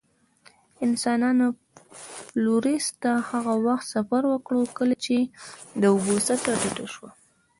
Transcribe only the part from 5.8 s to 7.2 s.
د اوبو سطحه ټیټه شوه.